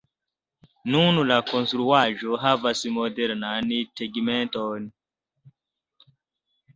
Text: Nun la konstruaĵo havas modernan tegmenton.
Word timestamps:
Nun 0.93 1.17
la 1.31 1.35
konstruaĵo 1.49 2.39
havas 2.45 2.81
modernan 2.95 3.69
tegmenton. 4.01 4.89